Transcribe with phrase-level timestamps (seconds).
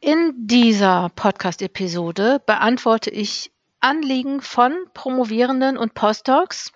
[0.00, 6.72] In dieser Podcast-Episode beantworte ich Anliegen von Promovierenden und Postdocs,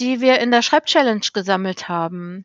[0.00, 2.44] die wir in der Schreibchallenge gesammelt haben.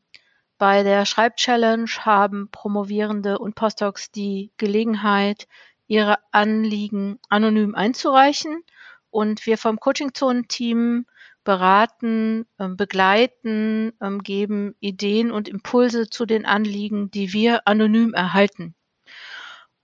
[0.59, 5.47] Bei der Schreibchallenge haben Promovierende und Postdocs die Gelegenheit,
[5.87, 8.63] ihre Anliegen anonym einzureichen
[9.09, 11.07] und wir vom Coaching-Zonen-Team
[11.43, 18.75] beraten, ähm, begleiten, ähm, geben Ideen und Impulse zu den Anliegen, die wir anonym erhalten.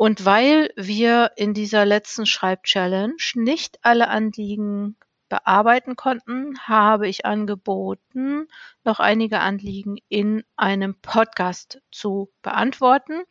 [0.03, 4.97] Und weil wir in dieser letzten Schreibchallenge nicht alle Anliegen
[5.29, 8.49] bearbeiten konnten, habe ich angeboten,
[8.83, 13.23] noch einige Anliegen in einem Podcast zu beantworten.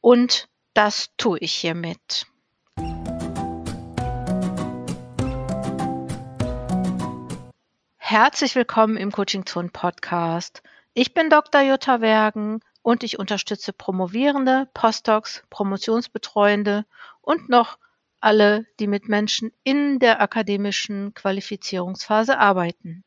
[0.00, 2.26] Und das tue ich hiermit.
[7.98, 10.64] Herzlich willkommen im Coaching Zone Podcast.
[10.94, 11.60] Ich bin Dr.
[11.60, 16.84] Jutta Wergen und ich unterstütze Promovierende, Postdocs, Promotionsbetreuende
[17.20, 17.78] und noch
[18.20, 23.04] alle, die mit Menschen in der akademischen Qualifizierungsphase arbeiten.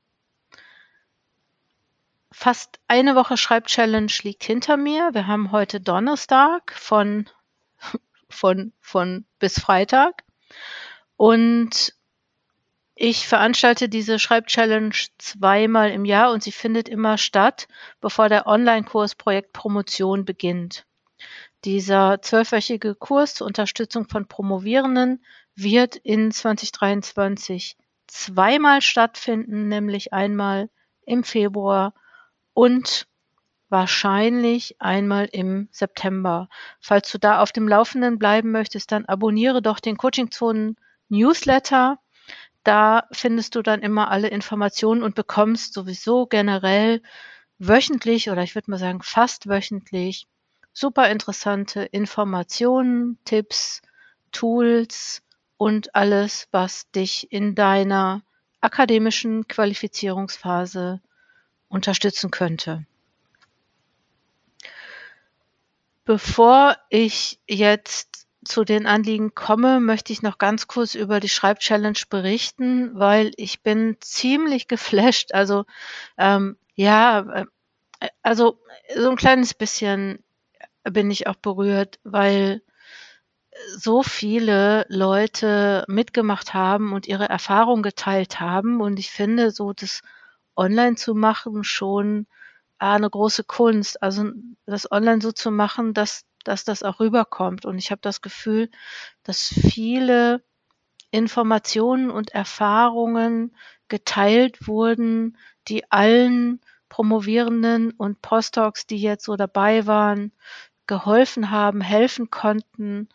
[2.32, 5.12] Fast eine Woche Schreibchallenge liegt hinter mir.
[5.14, 7.30] Wir haben heute Donnerstag von,
[8.30, 10.24] von, von bis Freitag.
[11.16, 11.95] Und
[12.96, 17.68] ich veranstalte diese Schreibchallenge zweimal im Jahr und sie findet immer statt,
[18.00, 20.86] bevor der Online-Kurs Projekt Promotion beginnt.
[21.66, 25.24] Dieser zwölfwöchige Kurs zur Unterstützung von Promovierenden
[25.56, 30.70] wird in 2023 zweimal stattfinden, nämlich einmal
[31.06, 31.94] im Februar
[32.54, 33.08] und
[33.68, 36.48] wahrscheinlich einmal im September.
[36.80, 40.78] Falls du da auf dem Laufenden bleiben möchtest, dann abonniere doch den Coaching Zonen
[41.10, 42.00] Newsletter
[42.66, 47.02] da findest du dann immer alle Informationen und bekommst sowieso generell
[47.60, 50.28] wöchentlich oder ich würde mal sagen fast wöchentlich
[50.74, 53.82] super interessante Informationen, Tipps,
[54.32, 55.22] Tools
[55.58, 58.24] und alles, was dich in deiner
[58.60, 61.02] akademischen Qualifizierungsphase
[61.70, 62.86] unterstützen könnte.
[66.04, 68.15] Bevor ich jetzt
[68.46, 73.62] zu den Anliegen komme, möchte ich noch ganz kurz über die Schreibchallenge berichten, weil ich
[73.62, 75.34] bin ziemlich geflasht.
[75.34, 75.66] Also
[76.18, 77.46] ähm, ja, äh,
[78.22, 78.60] also
[78.96, 80.24] so ein kleines bisschen
[80.84, 82.62] bin ich auch berührt, weil
[83.78, 88.82] so viele Leute mitgemacht haben und ihre Erfahrung geteilt haben.
[88.82, 90.02] Und ich finde, so das
[90.56, 92.28] online zu machen schon
[92.78, 94.02] ah, eine große Kunst.
[94.04, 94.32] Also
[94.66, 97.66] das online so zu machen, dass dass das auch rüberkommt.
[97.66, 98.70] Und ich habe das Gefühl,
[99.24, 100.44] dass viele
[101.12, 103.56] Informationen und Erfahrungen
[103.88, 110.32] geteilt wurden, die allen Promovierenden und Postdocs, die jetzt so dabei waren,
[110.88, 113.10] geholfen haben, helfen konnten.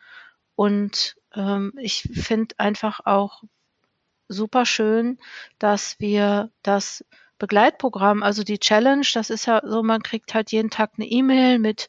[0.57, 3.43] Und ähm, ich finde einfach auch
[4.29, 5.19] super schön,
[5.59, 7.05] dass wir das
[7.41, 11.59] Begleitprogramm, also die Challenge, das ist ja so, man kriegt halt jeden Tag eine E-Mail
[11.59, 11.89] mit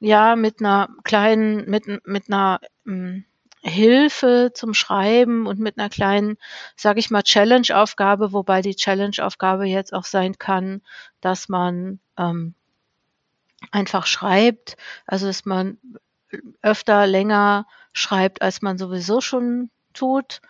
[0.00, 3.24] ja, mit einer kleinen, mit, mit einer hm,
[3.62, 6.38] Hilfe zum Schreiben und mit einer kleinen,
[6.76, 10.80] sage ich mal, Challenge-Aufgabe, wobei die Challenge-Aufgabe jetzt auch sein kann,
[11.20, 12.54] dass man ähm,
[13.70, 15.78] einfach schreibt, also dass man
[16.62, 20.40] öfter länger schreibt, als man sowieso schon tut.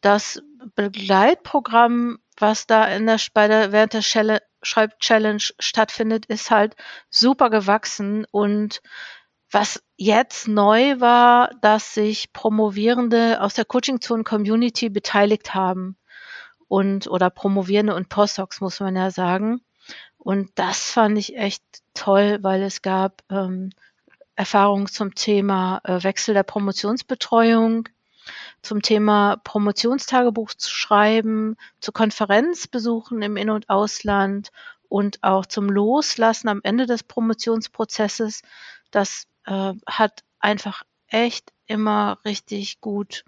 [0.00, 0.40] Das
[0.76, 6.76] Begleitprogramm, was da in der, bei der, während der Schreib-Challenge stattfindet, ist halt
[7.10, 8.26] super gewachsen.
[8.30, 8.82] Und
[9.50, 15.96] was jetzt neu war, dass sich Promovierende aus der Coaching-Zone-Community beteiligt haben.
[16.66, 19.60] Und, oder Promovierende und Postdocs, muss man ja sagen.
[20.18, 21.62] Und das fand ich echt
[21.92, 23.70] toll, weil es gab ähm,
[24.36, 27.88] Erfahrungen zum Thema äh, Wechsel der Promotionsbetreuung,
[28.64, 34.50] zum Thema Promotionstagebuch zu schreiben, zu Konferenzbesuchen im In- und Ausland
[34.88, 38.42] und auch zum Loslassen am Ende des Promotionsprozesses.
[38.90, 43.24] Das äh, hat einfach echt immer richtig gut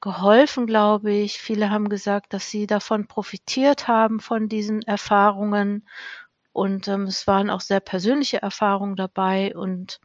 [0.00, 1.38] geholfen, glaube ich.
[1.38, 5.86] Viele haben gesagt, dass sie davon profitiert haben, von diesen Erfahrungen.
[6.52, 9.54] Und ähm, es waren auch sehr persönliche Erfahrungen dabei.
[9.54, 10.00] Und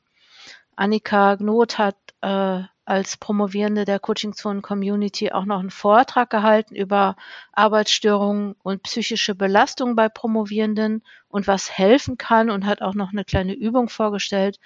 [0.75, 1.95] Annika Gnot hat
[2.25, 7.15] äh, als Promovierende der Coaching Zone Community auch noch einen Vortrag gehalten über
[7.51, 13.25] Arbeitsstörungen und psychische Belastung bei Promovierenden und was helfen kann und hat auch noch eine
[13.25, 14.59] kleine Übung vorgestellt.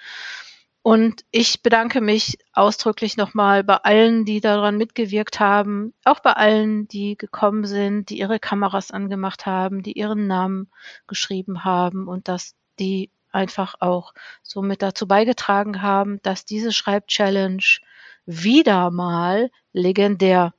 [0.82, 6.88] Und ich bedanke mich ausdrücklich nochmal bei allen, die daran mitgewirkt haben, auch bei allen,
[6.88, 10.70] die gekommen sind, die ihre Kameras angemacht haben, die ihren Namen
[11.06, 17.80] geschrieben haben und dass die einfach auch so mit dazu beigetragen haben, dass diese Schreibchallenge
[18.26, 20.54] wieder mal legendär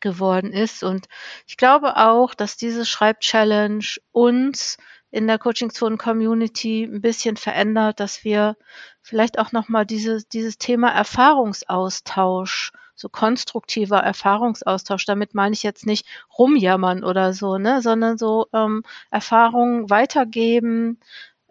[0.00, 0.82] geworden ist.
[0.82, 1.08] Und
[1.46, 4.76] ich glaube auch, dass diese Schreibchallenge uns
[5.10, 8.56] in der Coaching Zone Community ein bisschen verändert, dass wir
[9.02, 16.06] vielleicht auch nochmal dieses, dieses Thema Erfahrungsaustausch, so konstruktiver Erfahrungsaustausch, damit meine ich jetzt nicht
[16.38, 21.00] rumjammern oder so, ne, sondern so ähm, Erfahrungen weitergeben,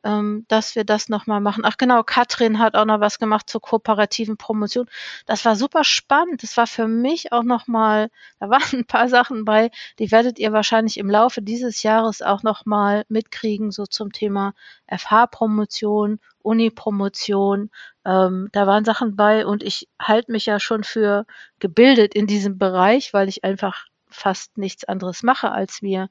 [0.04, 1.64] ähm, dass wir das nochmal machen.
[1.66, 4.88] Ach genau, Katrin hat auch noch was gemacht zur kooperativen Promotion.
[5.26, 6.44] Das war super spannend.
[6.44, 8.10] Das war für mich auch nochmal,
[8.40, 12.44] da waren ein paar Sachen bei, die werdet ihr wahrscheinlich im Laufe dieses Jahres auch
[12.44, 14.54] nochmal mitkriegen, so zum Thema
[14.88, 17.70] FH-Promotion, Uni-Promotion.
[18.06, 21.26] Ähm, da waren Sachen bei und ich halte mich ja schon für
[21.60, 26.10] gebildet in diesem Bereich, weil ich einfach fast nichts anderes mache, als mir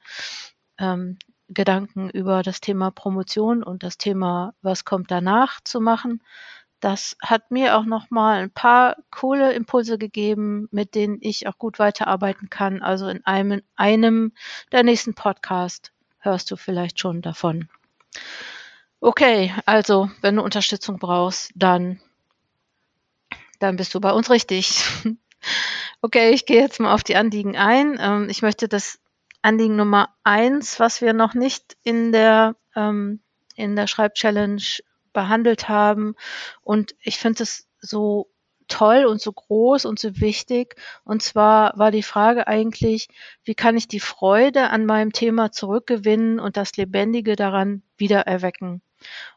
[0.79, 6.23] ähm, Gedanken über das Thema Promotion und das Thema, was kommt danach zu machen.
[6.81, 11.59] Das hat mir auch noch mal ein paar coole Impulse gegeben, mit denen ich auch
[11.59, 12.83] gut weiterarbeiten kann.
[12.83, 14.33] Also in einem, einem
[14.71, 17.69] der nächsten Podcast hörst du vielleicht schon davon.
[19.01, 22.01] Okay, also wenn du Unterstützung brauchst, dann,
[23.59, 24.85] dann bist du bei uns richtig.
[26.01, 27.99] Okay, ich gehe jetzt mal auf die Anliegen ein.
[28.01, 29.01] Ähm, ich möchte das
[29.43, 33.21] Anliegen Nummer eins, was wir noch nicht in der, ähm,
[33.55, 34.81] in der Schreibchallenge
[35.13, 36.15] behandelt haben.
[36.63, 38.29] Und ich finde es so
[38.69, 40.77] toll und so groß und so wichtig.
[41.05, 43.09] Und zwar war die Frage eigentlich,
[43.45, 48.83] wie kann ich die Freude an meinem Thema zurückgewinnen und das Lebendige daran wieder erwecken?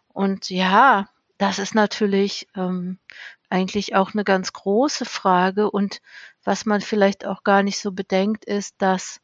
[0.09, 2.99] Und ja, das ist natürlich ähm,
[3.49, 5.71] eigentlich auch eine ganz große Frage.
[5.71, 6.01] Und
[6.43, 9.21] was man vielleicht auch gar nicht so bedenkt, ist, dass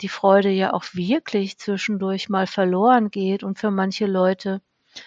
[0.00, 4.60] die Freude ja auch wirklich zwischendurch mal verloren geht und für manche Leute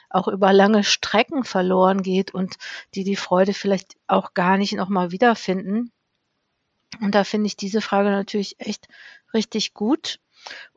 [0.10, 2.58] auch über lange Strecken verloren geht und
[2.96, 5.92] die die Freude vielleicht auch gar nicht nochmal wiederfinden.
[7.02, 8.88] Und da finde ich diese Frage natürlich echt
[9.34, 10.20] richtig gut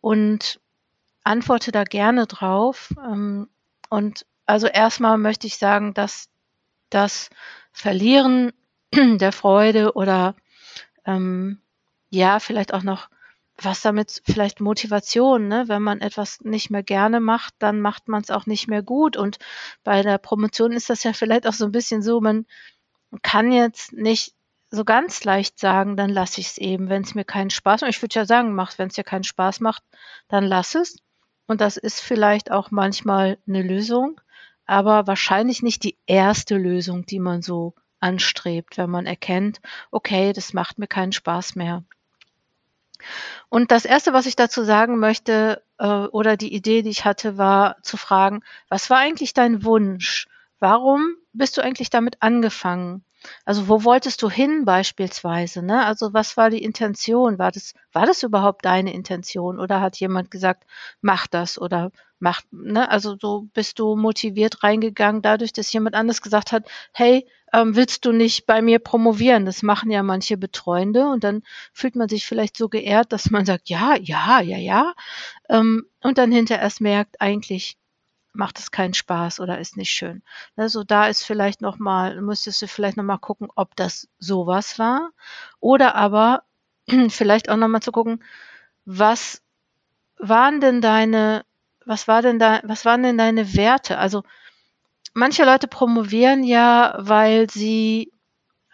[0.00, 0.60] und
[1.24, 2.92] antworte da gerne drauf.
[3.04, 3.48] Ähm,
[3.88, 6.28] und also erstmal möchte ich sagen, dass
[6.90, 7.30] das
[7.72, 8.52] Verlieren
[8.92, 10.34] der Freude oder
[11.06, 11.60] ähm,
[12.10, 13.08] ja, vielleicht auch noch
[13.56, 15.64] was damit vielleicht Motivation, ne?
[15.68, 19.16] Wenn man etwas nicht mehr gerne macht, dann macht man es auch nicht mehr gut.
[19.16, 19.38] Und
[19.84, 22.46] bei der Promotion ist das ja vielleicht auch so ein bisschen so, man
[23.22, 24.34] kann jetzt nicht
[24.70, 27.90] so ganz leicht sagen, dann lasse ich es eben, wenn es mir keinen Spaß macht.
[27.90, 29.82] Ich würde ja sagen, macht, wenn es dir keinen Spaß macht,
[30.28, 30.98] dann lass es.
[31.46, 34.20] Und das ist vielleicht auch manchmal eine Lösung,
[34.64, 39.60] aber wahrscheinlich nicht die erste Lösung, die man so anstrebt, wenn man erkennt,
[39.90, 41.84] okay, das macht mir keinen Spaß mehr.
[43.48, 47.38] Und das Erste, was ich dazu sagen möchte, äh, oder die Idee, die ich hatte,
[47.38, 50.26] war zu fragen, was war eigentlich dein Wunsch?
[50.58, 53.04] Warum bist du eigentlich damit angefangen?
[53.44, 55.62] Also wo wolltest du hin beispielsweise?
[55.62, 55.84] Ne?
[55.84, 57.38] Also was war die Intention?
[57.38, 59.58] War das, war das überhaupt deine Intention?
[59.58, 60.64] Oder hat jemand gesagt,
[61.00, 62.88] mach das oder mach, ne?
[62.88, 68.04] Also so bist du motiviert reingegangen, dadurch, dass jemand anders gesagt hat, hey, ähm, willst
[68.04, 69.44] du nicht bei mir promovieren?
[69.44, 71.42] Das machen ja manche Betreuende und dann
[71.72, 74.94] fühlt man sich vielleicht so geehrt, dass man sagt, ja, ja, ja, ja.
[75.48, 77.76] Ähm, und dann hinterher erst merkt, eigentlich
[78.32, 80.22] macht es keinen Spaß oder ist nicht schön.
[80.56, 85.10] Also da ist vielleicht nochmal, müsstest du vielleicht nochmal gucken, ob das sowas war.
[85.60, 86.44] Oder aber
[87.08, 88.22] vielleicht auch nochmal zu gucken,
[88.84, 89.42] was
[90.18, 91.44] waren denn deine,
[91.84, 93.98] was war denn da, was waren denn deine Werte?
[93.98, 94.22] Also
[95.14, 98.12] manche Leute promovieren ja, weil sie,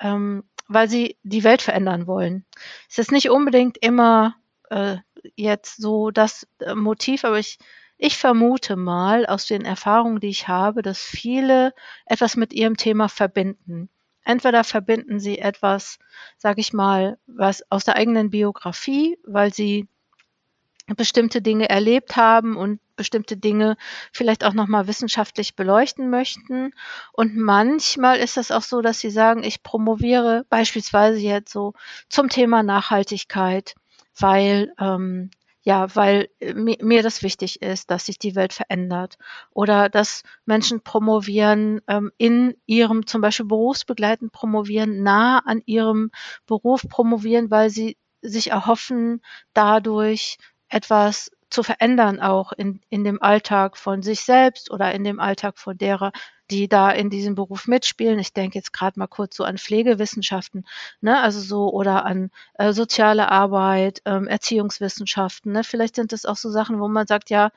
[0.01, 2.45] ähm, weil sie die Welt verändern wollen.
[2.89, 4.35] Es ist nicht unbedingt immer
[4.71, 4.99] äh,
[5.37, 7.59] jetzt so das äh, Motiv, aber ich
[7.99, 11.75] ich vermute mal aus den Erfahrungen, die ich habe, dass viele
[12.07, 13.91] etwas mit ihrem Thema verbinden.
[14.25, 15.99] Entweder verbinden sie etwas,
[16.37, 19.89] sage ich mal, was aus der eigenen Biografie, weil sie
[20.97, 23.77] bestimmte Dinge erlebt haben und bestimmte Dinge
[24.13, 26.73] vielleicht auch nochmal wissenschaftlich beleuchten möchten.
[27.13, 31.75] Und manchmal ist es auch so, dass sie sagen, ich promoviere beispielsweise jetzt so
[32.09, 33.75] zum Thema Nachhaltigkeit,
[34.19, 35.31] weil ähm,
[35.63, 39.19] ja, weil äh, mir, das wichtig ist, dass sich die Welt verändert.
[39.53, 46.11] Oder dass Menschen promovieren ähm, in ihrem zum Beispiel berufsbegleitend promovieren, nah an ihrem
[46.47, 49.21] Beruf promovieren, weil sie sich erhoffen,
[49.53, 50.39] dadurch
[50.69, 55.59] etwas zu verändern, auch in, in dem Alltag von sich selbst oder in dem Alltag
[55.59, 56.13] von derer,
[56.51, 58.19] die da in diesem Beruf mitspielen.
[58.19, 60.67] Ich denke jetzt gerade mal kurz so an Pflegewissenschaften,
[61.01, 65.53] ne, also so oder an äh, soziale Arbeit, ähm, Erziehungswissenschaften.
[65.53, 65.65] Ne?
[65.65, 67.51] Vielleicht sind das auch so Sachen, wo man sagt, ja,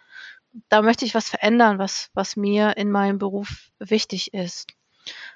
[0.70, 4.68] da möchte ich was verändern, was, was mir in meinem Beruf wichtig ist.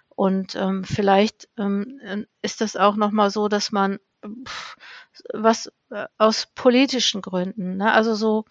[0.10, 4.00] Und ähm, vielleicht ähm, ist das auch nochmal so, dass man
[4.48, 4.78] pff,
[5.34, 7.92] was äh, aus politischen Gründen, ne?
[7.92, 8.46] also so,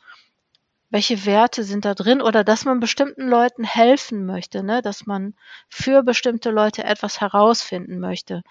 [0.90, 4.80] welche Werte sind da drin oder dass man bestimmten Leuten helfen möchte, ne?
[4.82, 5.34] dass man
[5.68, 8.42] für bestimmte Leute etwas herausfinden möchte.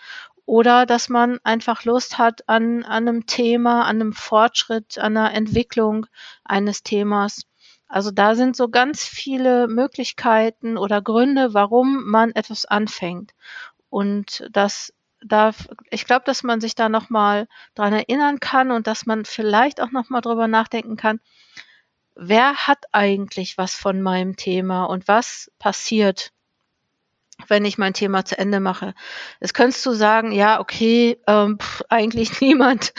[0.46, 5.34] Oder dass man einfach Lust hat an, an einem Thema, an einem Fortschritt, an einer
[5.34, 6.06] Entwicklung
[6.44, 7.44] eines Themas.
[7.88, 13.32] Also da sind so ganz viele Möglichkeiten oder Gründe, warum man etwas anfängt.
[13.90, 14.92] Und das
[15.26, 15.52] da,
[15.90, 19.92] ich glaube, dass man sich da nochmal dran erinnern kann und dass man vielleicht auch
[19.92, 21.20] nochmal drüber nachdenken kann,
[22.16, 26.32] wer hat eigentlich was von meinem Thema und was passiert,
[27.48, 28.94] wenn ich mein Thema zu Ende mache.
[29.42, 32.94] Jetzt könntest du sagen, ja, okay, ähm, pff, eigentlich niemand.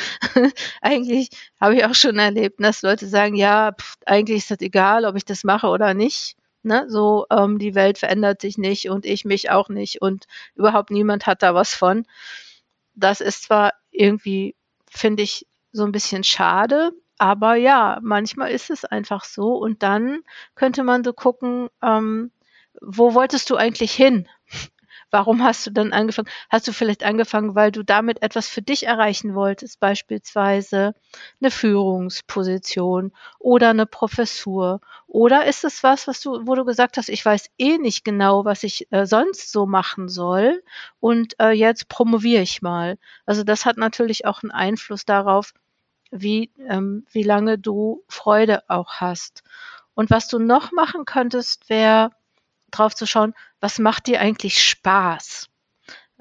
[0.80, 5.04] eigentlich habe ich auch schon erlebt, dass Leute sagen, ja, pff, eigentlich ist das egal,
[5.04, 6.36] ob ich das mache oder nicht.
[6.64, 6.86] Ne?
[6.88, 11.26] So, ähm, die Welt verändert sich nicht und ich mich auch nicht und überhaupt niemand
[11.26, 12.06] hat da was von.
[12.94, 14.56] Das ist zwar irgendwie,
[14.90, 20.20] finde ich, so ein bisschen schade, aber ja, manchmal ist es einfach so und dann
[20.54, 22.30] könnte man so gucken, ähm,
[22.80, 24.28] wo wolltest du eigentlich hin?
[25.14, 26.28] Warum hast du dann angefangen?
[26.50, 30.92] Hast du vielleicht angefangen, weil du damit etwas für dich erreichen wolltest, beispielsweise
[31.40, 34.80] eine Führungsposition oder eine Professur?
[35.06, 38.44] Oder ist es was, was du, wo du gesagt hast, ich weiß eh nicht genau,
[38.44, 40.64] was ich äh, sonst so machen soll
[40.98, 42.98] und äh, jetzt promoviere ich mal?
[43.24, 45.54] Also das hat natürlich auch einen Einfluss darauf,
[46.10, 49.44] wie, ähm, wie lange du Freude auch hast.
[49.94, 52.10] Und was du noch machen könntest, wäre
[52.78, 55.48] drauf zu schauen, was macht dir eigentlich Spaß?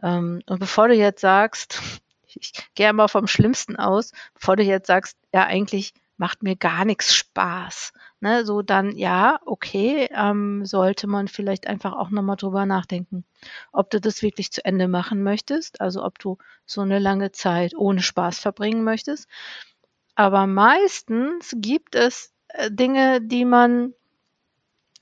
[0.01, 1.81] Ähm, und bevor du jetzt sagst,
[2.35, 6.85] ich gehe mal vom Schlimmsten aus, bevor du jetzt sagst, ja, eigentlich macht mir gar
[6.85, 7.91] nichts Spaß.
[8.19, 13.25] Ne, so dann, ja, okay, ähm, sollte man vielleicht einfach auch nochmal drüber nachdenken,
[13.73, 17.75] ob du das wirklich zu Ende machen möchtest, also ob du so eine lange Zeit
[17.75, 19.27] ohne Spaß verbringen möchtest.
[20.15, 23.93] Aber meistens gibt es äh, Dinge, die man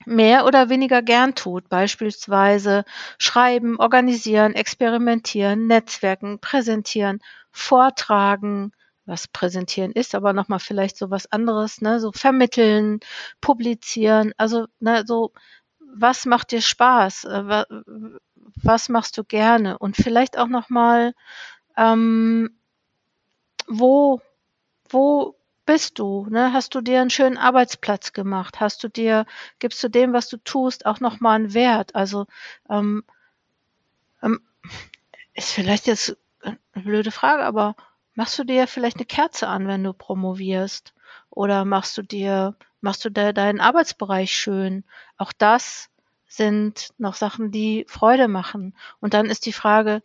[0.06, 2.84] mehr oder weniger gern tut, beispielsweise
[3.18, 8.72] schreiben, organisieren, experimentieren, netzwerken, präsentieren, vortragen,
[9.04, 13.00] was präsentieren ist, aber nochmal vielleicht so was anderes, ne, so vermitteln,
[13.40, 15.32] publizieren, also ne, so
[15.94, 17.64] was macht dir Spaß, äh,
[18.62, 19.78] was machst du gerne?
[19.78, 21.14] Und vielleicht auch nochmal,
[21.76, 22.56] ähm,
[23.68, 24.20] wo,
[24.88, 26.26] wo bist du?
[26.30, 26.52] Ne?
[26.52, 28.60] Hast du dir einen schönen Arbeitsplatz gemacht?
[28.60, 29.26] Hast du dir,
[29.58, 31.94] gibst du dem, was du tust, auch nochmal einen Wert?
[31.94, 32.26] Also
[32.68, 33.04] ähm,
[34.22, 34.40] ähm,
[35.34, 37.76] ist vielleicht jetzt eine blöde Frage, aber
[38.14, 40.94] machst du dir vielleicht eine Kerze an, wenn du promovierst?
[41.30, 44.84] Oder machst du dir, machst du dir deinen Arbeitsbereich schön?
[45.16, 45.88] Auch das
[46.26, 48.74] sind noch Sachen, die Freude machen.
[49.00, 50.02] Und dann ist die Frage,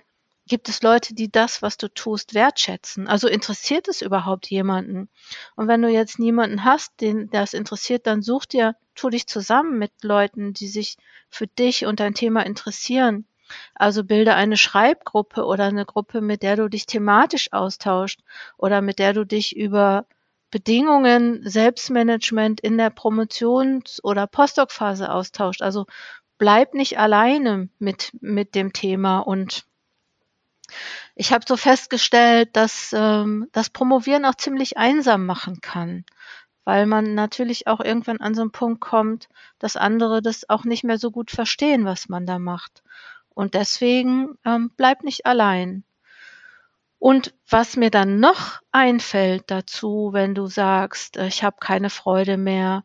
[0.48, 3.08] gibt es Leute, die das, was du tust, wertschätzen?
[3.08, 5.10] Also interessiert es überhaupt jemanden?
[5.56, 9.78] Und wenn du jetzt niemanden hast, den das interessiert, dann such dir, tu dich zusammen
[9.78, 10.98] mit Leuten, die sich
[11.30, 13.26] für dich und dein Thema interessieren.
[13.76, 18.22] Also bilde eine Schreibgruppe oder eine Gruppe, mit der du dich thematisch austauscht
[18.58, 20.06] oder mit der du dich über
[20.50, 25.62] Bedingungen, Selbstmanagement in der Promotions- oder Postdoc-Phase austauscht.
[25.62, 25.86] Also
[26.38, 29.66] bleib nicht alleine mit, mit dem Thema und
[31.16, 36.06] ich habe so festgestellt, dass ähm, das Promovieren auch ziemlich einsam machen kann,
[36.64, 40.84] weil man natürlich auch irgendwann an so einen Punkt kommt, dass andere das auch nicht
[40.84, 42.84] mehr so gut verstehen, was man da macht.
[43.30, 45.84] Und deswegen ähm, bleib nicht allein.
[47.00, 52.38] Und was mir dann noch einfällt dazu, wenn du sagst, äh, ich habe keine Freude
[52.38, 52.84] mehr,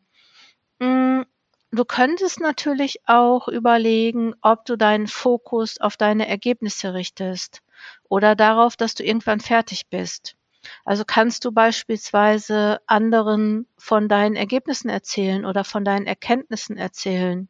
[0.80, 1.24] hm,
[1.70, 7.61] du könntest natürlich auch überlegen, ob du deinen Fokus auf deine Ergebnisse richtest
[8.08, 10.36] oder darauf, dass du irgendwann fertig bist.
[10.84, 17.48] Also kannst du beispielsweise anderen von deinen Ergebnissen erzählen oder von deinen Erkenntnissen erzählen.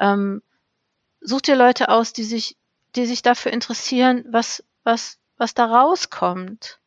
[0.00, 0.42] Ähm,
[1.20, 2.56] such dir Leute aus, die sich,
[2.96, 6.80] die sich dafür interessieren, was, was, was da rauskommt.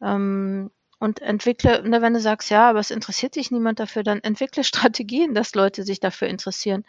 [0.00, 4.20] Ähm, und entwickle, ne, wenn du sagst, ja, aber es interessiert sich niemand dafür, dann
[4.20, 6.84] entwickle Strategien, dass Leute sich dafür interessieren.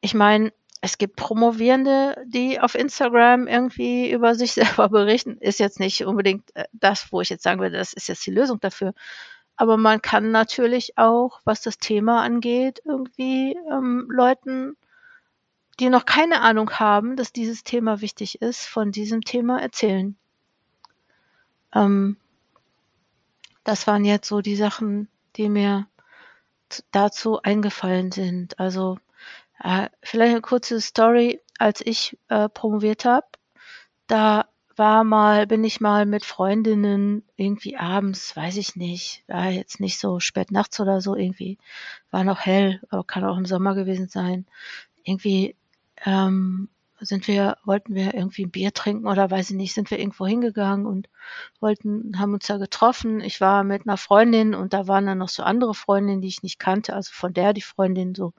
[0.00, 0.52] Ich meine,
[0.84, 5.38] es gibt Promovierende, die auf Instagram irgendwie über sich selber berichten.
[5.38, 8.32] Ist jetzt nicht unbedingt äh, das, wo ich jetzt sagen würde, das ist jetzt die
[8.32, 8.92] Lösung dafür.
[9.56, 14.76] Aber man kann natürlich auch, was das Thema angeht, irgendwie ähm, Leuten,
[15.78, 20.16] die noch keine Ahnung haben, dass dieses Thema wichtig ist, von diesem Thema erzählen.
[21.74, 22.16] Ähm,
[23.62, 25.86] das waren jetzt so die Sachen, die mir
[26.90, 28.58] dazu eingefallen sind.
[28.58, 28.98] Also
[29.62, 33.26] äh, vielleicht eine kurze Story, als ich äh, promoviert habe,
[34.06, 39.80] da war mal, bin ich mal mit Freundinnen irgendwie abends, weiß ich nicht, war jetzt
[39.80, 41.58] nicht so spät nachts oder so, irgendwie
[42.10, 44.46] war noch hell, aber kann auch im Sommer gewesen sein.
[45.04, 45.56] Irgendwie
[46.04, 46.68] ähm,
[47.00, 50.26] sind wir, wollten wir irgendwie ein Bier trinken oder weiß ich nicht, sind wir irgendwo
[50.26, 51.08] hingegangen und
[51.60, 53.20] wollten, haben uns da getroffen.
[53.20, 56.42] Ich war mit einer Freundin und da waren dann noch so andere Freundinnen, die ich
[56.42, 58.32] nicht kannte, also von der die Freundin so.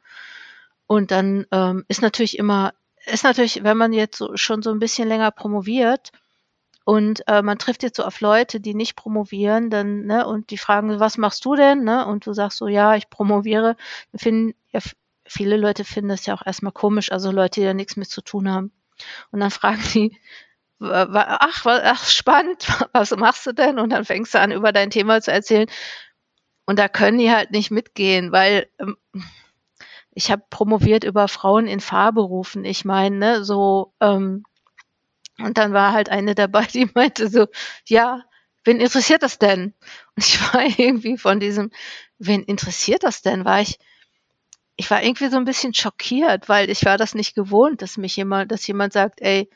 [0.87, 2.73] Und dann ähm, ist natürlich immer,
[3.05, 6.11] ist natürlich, wenn man jetzt so, schon so ein bisschen länger promoviert,
[6.85, 10.57] und äh, man trifft jetzt so auf Leute, die nicht promovieren, dann, ne, und die
[10.57, 11.83] fragen, was machst du denn?
[11.83, 12.05] Ne?
[12.05, 13.77] Und du sagst so, ja, ich promoviere.
[14.15, 14.81] Finden, ja,
[15.25, 18.21] viele Leute finden das ja auch erstmal komisch, also Leute, die da nichts mit zu
[18.21, 18.71] tun haben.
[19.31, 20.17] Und dann fragen die,
[20.81, 23.79] ach, ach, spannend, was machst du denn?
[23.79, 25.67] Und dann fängst du an, über dein Thema zu erzählen.
[26.65, 28.97] Und da können die halt nicht mitgehen, weil ähm,
[30.15, 32.65] ich habe promoviert über Frauen in Fahrberufen.
[32.65, 34.43] Ich meine, ne, so, ähm,
[35.39, 37.47] und dann war halt eine dabei, die meinte so,
[37.87, 38.23] ja,
[38.63, 39.73] wen interessiert das denn?
[40.15, 41.71] Und ich war irgendwie von diesem,
[42.19, 43.79] wen interessiert das denn, war ich,
[44.75, 48.15] ich war irgendwie so ein bisschen schockiert, weil ich war das nicht gewohnt, dass mich
[48.15, 49.49] jemand, dass jemand sagt, ey,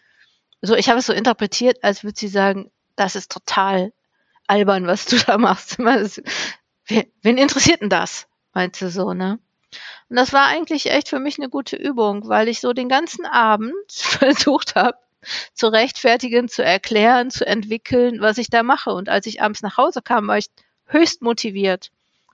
[0.62, 3.94] so, ich habe es so interpretiert, als würde sie sagen, das ist total
[4.48, 5.78] albern, was du da machst.
[5.80, 8.28] Wen, wen interessiert denn das?
[8.54, 9.40] Meinte so, ne?
[10.10, 13.26] Und das war eigentlich echt für mich eine gute Übung, weil ich so den ganzen
[13.26, 14.98] Abend versucht habe,
[15.54, 18.92] zu rechtfertigen, zu erklären, zu entwickeln, was ich da mache.
[18.92, 20.48] Und als ich abends nach Hause kam, war ich
[20.86, 21.92] höchst motiviert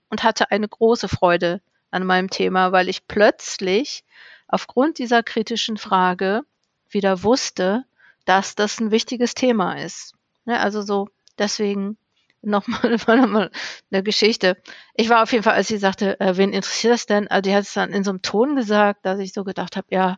[0.10, 4.04] und hatte eine große Freude an meinem Thema, weil ich plötzlich
[4.48, 6.42] aufgrund dieser kritischen Frage
[6.90, 7.86] wieder wusste,
[8.26, 10.14] dass das ein wichtiges Thema ist.
[10.46, 11.98] Ja, also so, deswegen
[12.44, 12.98] nochmal
[13.28, 13.50] noch
[13.92, 14.62] eine Geschichte.
[14.96, 17.28] Ich war auf jeden Fall, als sie sagte, äh, wen interessiert das denn?
[17.28, 19.88] Also die hat es dann in so einem Ton gesagt, dass ich so gedacht habe,
[19.90, 20.18] ja,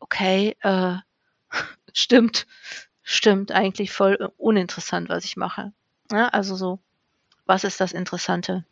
[0.00, 0.96] okay, äh,
[1.92, 2.46] stimmt,
[3.02, 5.72] stimmt, eigentlich voll uninteressant, was ich mache.
[6.12, 6.78] Ja, also so,
[7.46, 8.64] was ist das Interessante?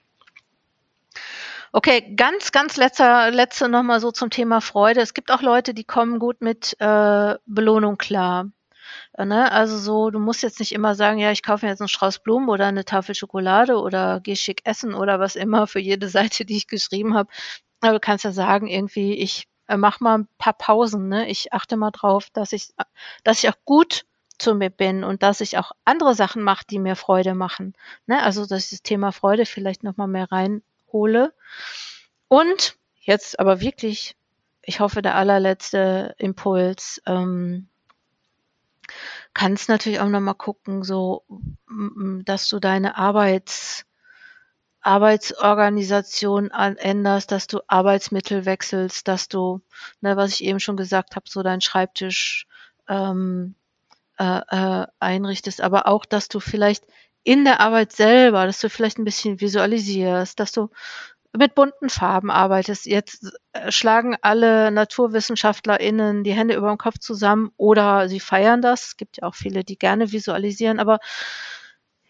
[1.74, 5.00] Okay, ganz, ganz letzter, letzte nochmal so zum Thema Freude.
[5.00, 8.50] Es gibt auch Leute, die kommen gut mit äh, Belohnung klar.
[9.14, 9.50] Äh, ne?
[9.52, 12.20] Also so, du musst jetzt nicht immer sagen, ja, ich kaufe mir jetzt einen Strauß
[12.20, 16.44] Blumen oder eine Tafel Schokolade oder geh schick essen oder was immer für jede Seite,
[16.44, 17.31] die ich geschrieben habe.
[17.81, 21.09] Aber du kannst ja sagen, irgendwie, ich äh, mach mal ein paar Pausen.
[21.09, 21.28] Ne?
[21.28, 22.72] Ich achte mal drauf, dass ich,
[23.24, 24.05] dass ich auch gut
[24.38, 27.74] zu mir bin und dass ich auch andere Sachen mache, die mir Freude machen.
[28.07, 28.22] Ne?
[28.22, 31.33] Also dass ich das Thema Freude vielleicht nochmal mehr reinhole.
[32.28, 34.16] Und jetzt aber wirklich,
[34.62, 37.68] ich hoffe, der allerletzte Impuls, ähm,
[39.35, 41.25] kannst natürlich auch nochmal gucken, so,
[42.25, 43.85] dass du deine Arbeits,
[44.81, 49.61] Arbeitsorganisation änderst, dass du Arbeitsmittel wechselst, dass du,
[50.01, 52.47] ne, was ich eben schon gesagt habe, so deinen Schreibtisch
[52.88, 53.55] ähm,
[54.18, 56.85] äh, äh, einrichtest, aber auch, dass du vielleicht
[57.25, 60.71] in der Arbeit selber, dass du vielleicht ein bisschen visualisierst, dass du
[61.37, 62.87] mit bunten Farben arbeitest.
[62.87, 68.88] Jetzt äh, schlagen alle NaturwissenschaftlerInnen die Hände über den Kopf zusammen oder sie feiern das.
[68.88, 70.99] Es gibt ja auch viele, die gerne visualisieren, aber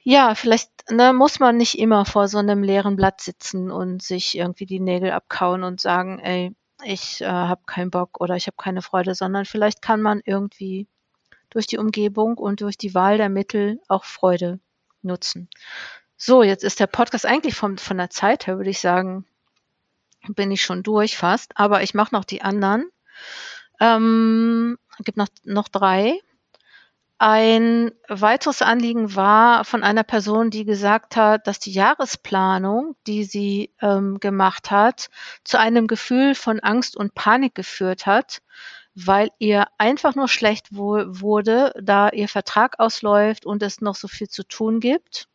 [0.05, 4.37] ja, vielleicht ne, muss man nicht immer vor so einem leeren Blatt sitzen und sich
[4.37, 6.53] irgendwie die Nägel abkauen und sagen, ey,
[6.85, 10.89] ich äh, habe keinen Bock oder ich habe keine Freude, sondern vielleicht kann man irgendwie
[11.51, 14.59] durch die Umgebung und durch die Wahl der Mittel auch Freude
[15.03, 15.49] nutzen.
[16.25, 19.27] So, jetzt ist der Podcast eigentlich von, von der Zeit her, würde ich sagen,
[20.29, 22.89] bin ich schon durch fast, aber ich mache noch die anderen.
[23.81, 26.21] Ähm, gibt noch, noch drei.
[27.19, 33.75] Ein weiteres Anliegen war von einer Person, die gesagt hat, dass die Jahresplanung, die sie
[33.81, 35.11] ähm, gemacht hat,
[35.43, 38.43] zu einem Gefühl von Angst und Panik geführt hat,
[38.95, 44.29] weil ihr einfach nur schlecht wurde, da ihr Vertrag ausläuft und es noch so viel
[44.29, 45.27] zu tun gibt.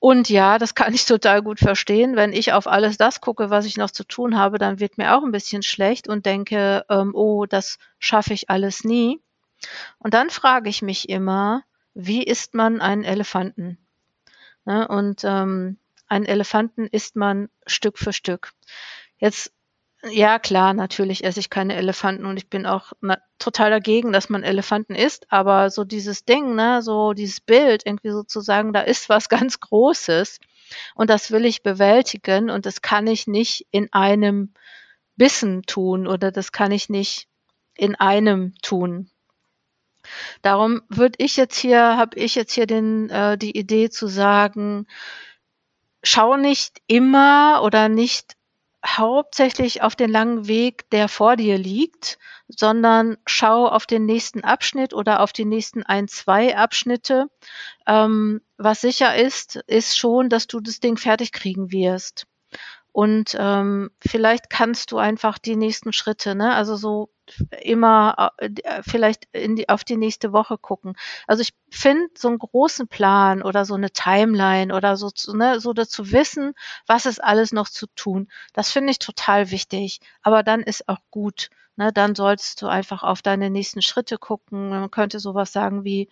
[0.00, 2.16] Und ja, das kann ich total gut verstehen.
[2.16, 5.14] Wenn ich auf alles das gucke, was ich noch zu tun habe, dann wird mir
[5.14, 9.20] auch ein bisschen schlecht und denke, ähm, oh, das schaffe ich alles nie.
[9.98, 13.76] Und dann frage ich mich immer, wie isst man einen Elefanten?
[14.64, 14.88] Ne?
[14.88, 15.76] Und ähm,
[16.08, 18.52] einen Elefanten isst man Stück für Stück.
[19.18, 19.52] Jetzt,
[20.04, 24.28] ja klar, natürlich esse ich keine Elefanten und ich bin auch na, total dagegen, dass
[24.28, 29.08] man Elefanten isst, aber so dieses Ding, ne, so dieses Bild, irgendwie sozusagen, da ist
[29.08, 30.40] was ganz Großes
[30.94, 34.54] und das will ich bewältigen und das kann ich nicht in einem
[35.16, 37.28] Bissen tun oder das kann ich nicht
[37.74, 39.10] in einem tun.
[40.42, 44.86] Darum würde ich jetzt hier, habe ich jetzt hier den, äh, die Idee zu sagen,
[46.02, 48.36] schau nicht immer oder nicht
[48.86, 54.94] hauptsächlich auf den langen Weg, der vor dir liegt, sondern schau auf den nächsten Abschnitt
[54.94, 57.26] oder auf die nächsten ein, zwei Abschnitte.
[57.86, 62.26] Ähm, was sicher ist, ist schon, dass du das Ding fertig kriegen wirst.
[62.92, 66.54] Und ähm, vielleicht kannst du einfach die nächsten Schritte, ne?
[66.54, 67.10] Also so
[67.62, 70.94] immer äh, äh, vielleicht in die, auf die nächste Woche gucken.
[71.26, 75.72] Also ich finde so einen großen Plan oder so eine Timeline oder so, ne, so
[75.72, 76.54] dazu wissen,
[76.86, 78.28] was ist alles noch zu tun.
[78.52, 80.00] Das finde ich total wichtig.
[80.22, 81.50] Aber dann ist auch gut.
[81.76, 84.70] Ne, dann solltest du einfach auf deine nächsten Schritte gucken.
[84.70, 86.08] Man könnte sowas sagen wie,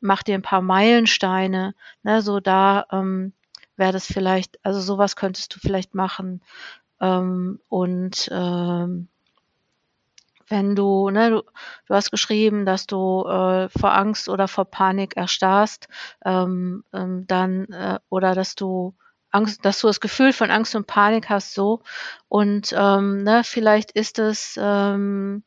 [0.00, 1.74] mach dir ein paar Meilensteine.
[2.02, 3.32] Ne, so da ähm,
[3.80, 6.40] wäre das vielleicht, also sowas könntest du vielleicht machen.
[7.00, 9.08] Ähm, und ähm,
[10.48, 11.42] wenn du, ne, du,
[11.86, 15.88] du hast geschrieben, dass du äh, vor Angst oder vor Panik erstarrst,
[16.24, 18.94] ähm, ähm, dann äh, oder dass du
[19.30, 21.82] Angst, dass du das Gefühl von Angst und Panik hast, so
[22.28, 25.44] und ähm, ne, vielleicht ist es ähm,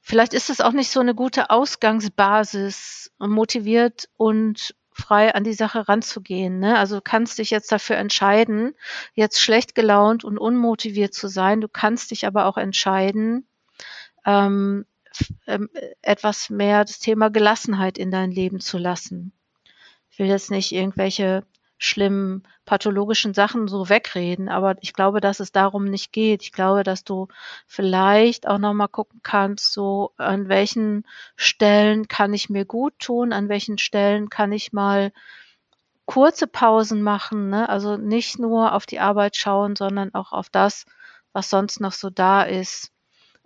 [0.00, 5.88] vielleicht ist es auch nicht so eine gute Ausgangsbasis, motiviert und frei an die Sache
[5.88, 6.60] ranzugehen.
[6.60, 6.78] Ne?
[6.78, 8.74] Also du kannst dich jetzt dafür entscheiden,
[9.14, 11.60] jetzt schlecht gelaunt und unmotiviert zu sein.
[11.60, 13.46] Du kannst dich aber auch entscheiden,
[14.24, 14.86] ähm,
[15.46, 15.68] ähm,
[16.00, 19.32] etwas mehr das Thema Gelassenheit in dein Leben zu lassen.
[20.10, 21.44] Ich will jetzt nicht irgendwelche
[21.78, 26.42] schlimmen pathologischen Sachen so wegreden, aber ich glaube, dass es darum nicht geht.
[26.42, 27.28] Ich glaube, dass du
[27.66, 31.04] vielleicht auch noch mal gucken kannst, so an welchen
[31.36, 35.12] Stellen kann ich mir gut tun, an welchen Stellen kann ich mal
[36.06, 37.68] kurze Pausen machen, ne?
[37.68, 40.84] also nicht nur auf die Arbeit schauen, sondern auch auf das,
[41.32, 42.92] was sonst noch so da ist.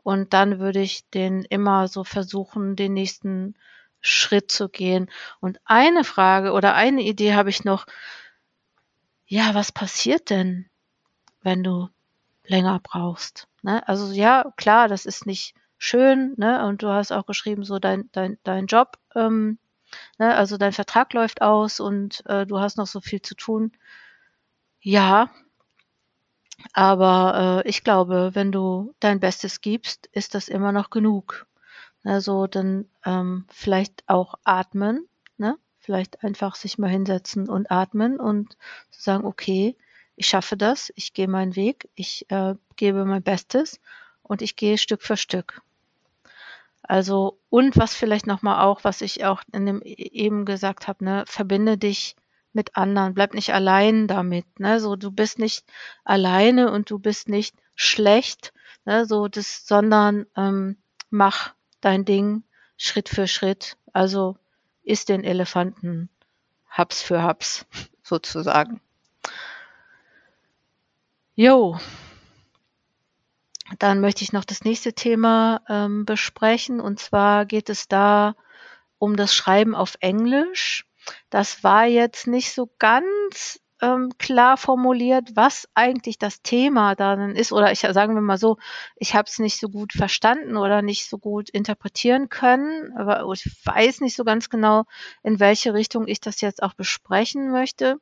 [0.03, 3.55] Und dann würde ich den immer so versuchen, den nächsten
[4.01, 5.11] Schritt zu gehen.
[5.41, 7.87] Und eine Frage oder eine Idee habe ich noch.
[9.27, 10.71] Ja, was passiert denn,
[11.43, 11.89] wenn du
[12.45, 13.47] länger brauchst?
[13.63, 13.87] Ne?
[13.87, 16.67] Also ja, klar, das ist nicht schön, ne?
[16.67, 19.59] Und du hast auch geschrieben, so dein, dein, dein Job, ähm,
[20.19, 20.35] ne?
[20.35, 23.73] also dein Vertrag läuft aus und äh, du hast noch so viel zu tun.
[24.81, 25.31] Ja,
[26.73, 31.47] aber äh, ich glaube, wenn du dein Bestes gibst, ist das immer noch genug.
[32.05, 35.59] Also dann ähm, vielleicht auch atmen, ne?
[35.79, 38.57] Vielleicht einfach sich mal hinsetzen und atmen und
[38.91, 39.77] sagen, okay,
[40.17, 43.81] ich schaffe das, ich gehe meinen Weg, ich äh, gebe mein Bestes
[44.23, 45.63] und ich gehe Stück für Stück.
[46.83, 50.89] Also und was vielleicht noch mal auch, was ich auch in dem e-, eben gesagt
[50.89, 52.17] habe, ne, verbinde dich
[52.53, 53.15] mit anderen.
[53.15, 54.59] Bleib nicht allein damit.
[54.59, 54.81] Ne?
[54.81, 55.65] So, du bist nicht
[56.05, 58.53] alleine und du bist nicht schlecht,
[58.85, 59.07] ne?
[59.07, 60.77] so das, sondern ähm,
[61.11, 62.43] mach dein Ding
[62.77, 63.77] Schritt für Schritt.
[63.93, 64.37] Also
[64.83, 66.09] isst den Elefanten
[66.69, 67.67] Haps für Haps
[68.03, 68.81] sozusagen.
[71.35, 71.79] Jo.
[73.79, 78.35] Dann möchte ich noch das nächste Thema ähm, besprechen und zwar geht es da
[78.99, 80.87] um das Schreiben auf Englisch.
[81.31, 87.53] Das war jetzt nicht so ganz ähm, klar formuliert, was eigentlich das Thema dann ist.
[87.53, 88.59] Oder ich sagen wir mal so,
[88.97, 92.93] ich habe es nicht so gut verstanden oder nicht so gut interpretieren können.
[92.97, 94.85] Aber ich weiß nicht so ganz genau,
[95.23, 97.99] in welche Richtung ich das jetzt auch besprechen möchte.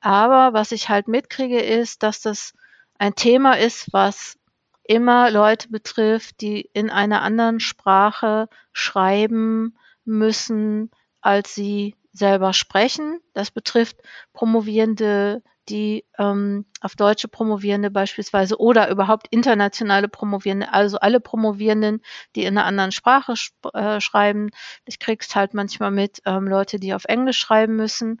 [0.00, 2.54] Aber was ich halt mitkriege, ist, dass das
[2.98, 4.38] ein Thema ist, was
[4.84, 13.20] immer Leute betrifft, die in einer anderen Sprache schreiben müssen, als sie selber sprechen.
[13.34, 13.96] Das betrifft
[14.32, 22.02] Promovierende, die ähm, auf Deutsche Promovierende beispielsweise oder überhaupt internationale Promovierende, also alle Promovierenden,
[22.34, 24.50] die in einer anderen Sprache sch äh, schreiben.
[24.84, 28.20] Ich krieg's halt manchmal mit ähm, Leute, die auf Englisch schreiben müssen.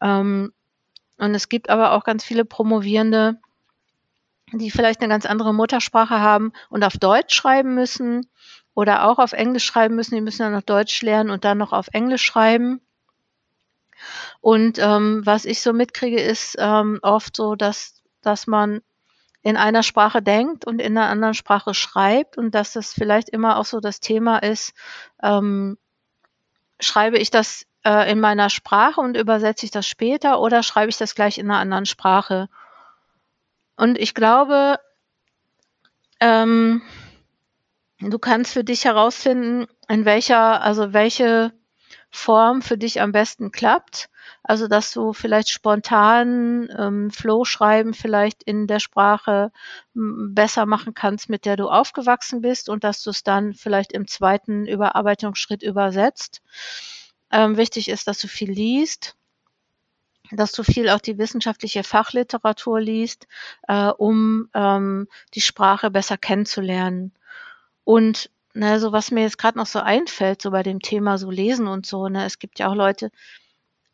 [0.00, 0.52] Ähm,
[1.18, 3.38] und es gibt aber auch ganz viele Promovierende,
[4.52, 8.30] die vielleicht eine ganz andere Muttersprache haben und auf Deutsch schreiben müssen
[8.74, 10.14] oder auch auf Englisch schreiben müssen.
[10.14, 12.80] Die müssen dann noch Deutsch lernen und dann noch auf Englisch schreiben.
[14.40, 18.80] Und ähm, was ich so mitkriege, ist ähm, oft so, dass, dass man
[19.42, 23.58] in einer Sprache denkt und in einer anderen Sprache schreibt und dass das vielleicht immer
[23.58, 24.74] auch so das Thema ist,
[25.22, 25.78] ähm,
[26.80, 30.98] schreibe ich das äh, in meiner Sprache und übersetze ich das später oder schreibe ich
[30.98, 32.48] das gleich in einer anderen Sprache?
[33.76, 34.78] Und ich glaube,
[36.20, 36.82] ähm,
[38.00, 41.52] du kannst für dich herausfinden, in welcher, also welche
[42.10, 44.08] Form für dich am besten klappt.
[44.42, 49.52] Also, dass du vielleicht spontan ähm, Flow schreiben vielleicht in der Sprache
[49.94, 54.06] besser machen kannst, mit der du aufgewachsen bist und dass du es dann vielleicht im
[54.06, 56.42] zweiten Überarbeitungsschritt übersetzt.
[57.30, 59.16] Ähm, wichtig ist, dass du viel liest,
[60.32, 63.26] dass du viel auch die wissenschaftliche Fachliteratur liest,
[63.66, 67.12] äh, um ähm, die Sprache besser kennenzulernen.
[67.84, 71.30] Und ne, so was mir jetzt gerade noch so einfällt, so bei dem Thema so
[71.30, 73.10] Lesen und so, ne, es gibt ja auch Leute,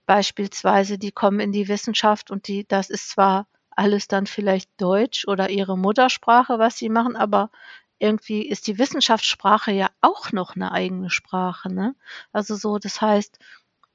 [0.07, 5.27] beispielsweise, die kommen in die Wissenschaft und die, das ist zwar alles dann vielleicht Deutsch
[5.27, 7.51] oder ihre Muttersprache, was sie machen, aber
[7.99, 11.95] irgendwie ist die Wissenschaftssprache ja auch noch eine eigene Sprache, ne?
[12.33, 13.39] Also so, das heißt,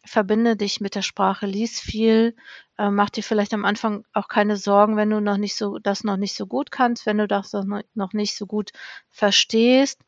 [0.06, 2.36] verbinde dich mit der Sprache, lies viel,
[2.78, 6.04] äh, mach dir vielleicht am Anfang auch keine Sorgen, wenn du noch nicht so, das
[6.04, 7.54] noch nicht so gut kannst, wenn du das
[7.96, 8.72] noch nicht so gut
[9.10, 10.02] verstehst.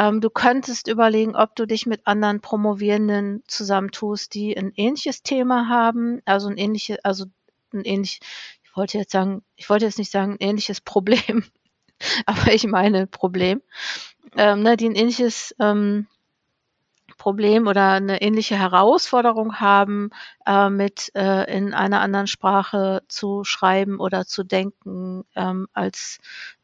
[0.00, 5.68] Ähm, du könntest überlegen, ob du dich mit anderen Promovierenden zusammentust, die ein ähnliches Thema
[5.68, 7.26] haben, also ein ähnliches, also
[7.74, 8.20] ein ähnlich,
[8.64, 11.44] ich wollte jetzt sagen, ich wollte jetzt nicht sagen, ein ähnliches Problem,
[12.24, 13.60] aber ich meine Problem,
[14.36, 16.06] ähm, ne, die ein ähnliches ähm,
[17.18, 20.08] Problem oder eine ähnliche Herausforderung haben,
[20.46, 26.20] äh, mit äh, in einer anderen Sprache zu schreiben oder zu denken, ähm, als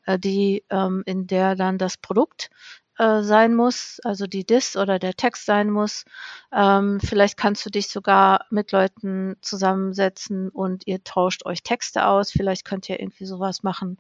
[0.07, 2.49] äh, die, ähm, in der dann das Produkt
[2.99, 6.05] äh, sein muss, also die Dis oder der Text sein muss.
[6.53, 12.31] Ähm, vielleicht kannst du dich sogar mit Leuten zusammensetzen und ihr tauscht euch Texte aus.
[12.31, 13.99] Vielleicht könnt ihr irgendwie sowas machen,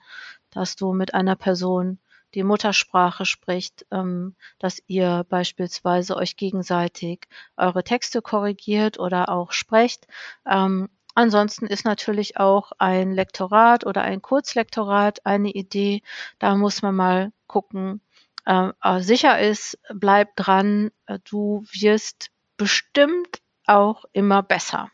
[0.50, 1.98] dass du mit einer Person
[2.34, 10.06] die Muttersprache spricht, ähm, dass ihr beispielsweise euch gegenseitig eure Texte korrigiert oder auch sprecht.
[10.46, 16.02] Ähm, ansonsten ist natürlich auch ein Lektorat oder ein Kurzlektorat eine Idee.
[16.38, 18.00] Da muss man mal gucken.
[18.46, 20.90] Äh, sicher ist, bleib dran.
[21.24, 24.90] Du wirst bestimmt auch immer besser.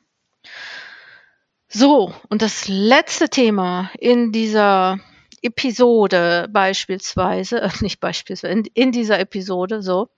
[1.68, 4.98] So, und das letzte Thema in dieser
[5.42, 10.08] Episode beispielsweise, äh, nicht beispielsweise, in, in, dieser Episode so,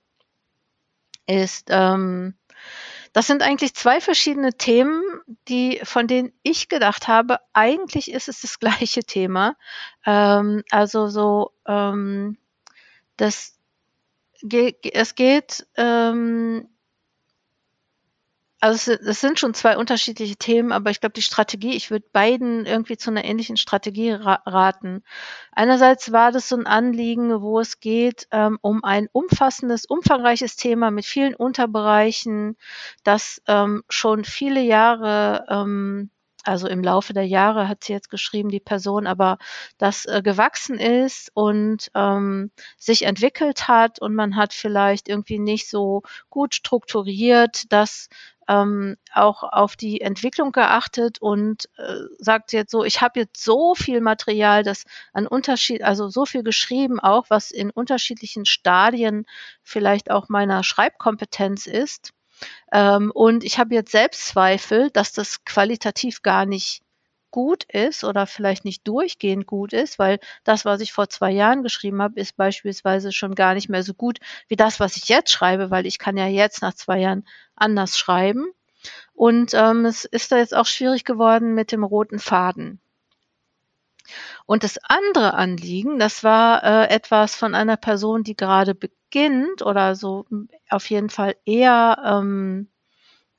[1.27, 2.35] ist, ähm,
[3.13, 5.03] das sind eigentlich zwei verschiedene Themen,
[5.49, 9.57] die, von denen ich gedacht habe, eigentlich ist es das gleiche Thema.
[10.05, 12.37] Ähm, also so, ähm,
[13.17, 13.59] das,
[14.43, 16.69] es geht ähm,
[18.65, 22.07] also es, es, sind schon zwei unterschiedliche Themen, aber ich glaube, die Strategie, ich würde
[22.15, 25.03] beiden irgendwie zu einer ähnlichen Strategie ra raten.
[25.53, 30.91] Einerseits war das so ein Anliegen, wo es geht ähm, um ein umfassendes, umfangreiches Thema
[30.91, 32.57] mit vielen Unterbereichen,
[33.03, 36.09] das ähm, schon viele Jahre ähm,
[36.45, 39.39] also im Laufe der Jahre hat sie jetzt geschrieben, die Person, aber
[39.79, 45.69] das äh, gewachsen ist und ähm, sich entwickelt hat und man hat vielleicht irgendwie nicht
[45.69, 48.09] so gut strukturiert, dass
[48.49, 53.75] ähm, auch auf die Entwicklung geachtet und äh, sagt jetzt so, ich habe jetzt so
[53.75, 59.27] viel Material, das an Unterschied, also so viel geschrieben auch, was in unterschiedlichen Stadien
[59.63, 62.13] vielleicht auch meiner Schreibkompetenz ist.
[62.73, 66.83] Ähm, und ich habe jetzt Selbstzweifel, dass das qualitativ gar nicht
[67.35, 71.65] gut ist oder vielleicht nicht durchgehend gut ist, weil das, was ich vor zwei Jahren
[71.65, 75.33] geschrieben habe, ist beispielsweise schon gar nicht mehr so gut wie das, was ich jetzt
[75.33, 77.27] schreibe, weil ich kann ja jetzt nach zwei Jahren
[77.57, 78.47] anders schreiben.
[79.15, 82.81] Und ähm, es ist da jetzt auch schwierig geworden mit dem roten Faden.
[84.47, 89.95] Und das andere Anliegen, das war äh, etwas von einer Person, die gerade beginnt oder
[89.95, 90.27] so
[90.69, 92.69] auf jeden Fall eher ähm,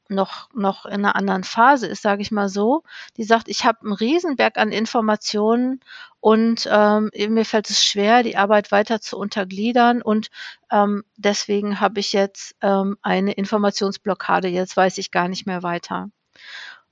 [0.09, 2.83] noch, noch in einer anderen Phase ist, sage ich mal so,
[3.17, 5.79] die sagt, ich habe einen Riesenberg an Informationen
[6.19, 10.29] und ähm, mir fällt es schwer, die Arbeit weiter zu untergliedern und
[10.71, 14.47] ähm, deswegen habe ich jetzt ähm, eine Informationsblockade.
[14.47, 16.09] Jetzt weiß ich gar nicht mehr weiter.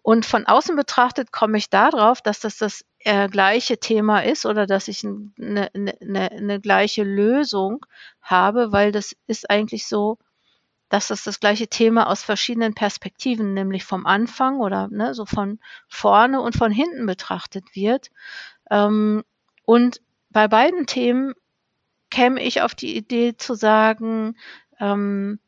[0.01, 4.65] Und von außen betrachtet komme ich darauf, dass das das äh, gleiche Thema ist oder
[4.65, 7.85] dass ich eine, eine, eine gleiche Lösung
[8.21, 10.17] habe, weil das ist eigentlich so,
[10.89, 15.59] dass das das gleiche Thema aus verschiedenen Perspektiven, nämlich vom Anfang oder ne, so von
[15.87, 18.11] vorne und von hinten betrachtet wird.
[18.69, 19.23] Ähm,
[19.65, 21.33] und bei beiden Themen
[22.09, 24.37] käme ich auf die Idee zu sagen,
[24.79, 25.39] ähm,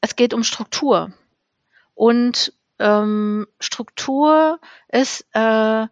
[0.00, 1.12] es geht um Struktur.
[1.94, 5.88] Und ähm, Struktur ist, äh,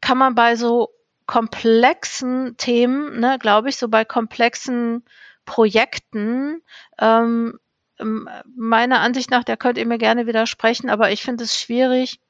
[0.00, 0.90] kann man bei so
[1.26, 5.04] komplexen Themen, ne, glaube ich, so bei komplexen
[5.44, 6.62] Projekten
[6.98, 7.58] ähm,
[7.98, 12.20] ähm, meiner Ansicht nach, der könnt ihr mir gerne widersprechen, aber ich finde es schwierig,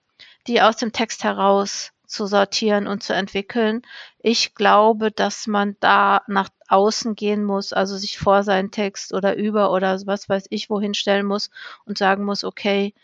[0.47, 3.83] die aus dem Text heraus zu sortieren und zu entwickeln.
[4.19, 9.37] Ich glaube, dass man da nach außen gehen muss, also sich vor seinen Text oder
[9.37, 11.51] über oder was weiß ich wohin stellen muss
[11.85, 12.95] und sagen muss, okay,